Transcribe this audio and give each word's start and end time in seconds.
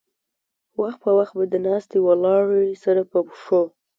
وخت 0.81 0.99
پۀ 1.03 1.09
وخت 1.17 1.33
به 1.37 1.45
د 1.49 1.55
ناستې 1.67 1.97
ولاړې 2.07 2.79
سره 2.83 3.01
پۀ 3.11 3.19
پښو 3.27 3.61